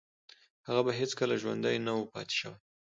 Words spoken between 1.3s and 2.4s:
ژوندی نه و پاتې